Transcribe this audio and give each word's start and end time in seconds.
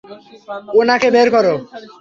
উনাকে 0.79 1.07
বের 1.15 1.27
করো! 1.35 1.53